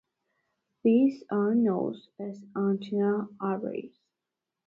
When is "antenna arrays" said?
2.55-3.99